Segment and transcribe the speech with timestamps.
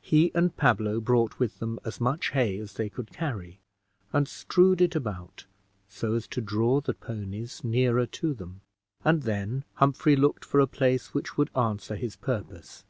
[0.00, 3.58] He and Pablo brought with them as much hay as they could carry,
[4.12, 5.46] and strewed it about,
[5.88, 8.60] so as to draw the ponies nearer to them,
[9.04, 12.84] and then Humphrey looked for a place which would answer his purpose.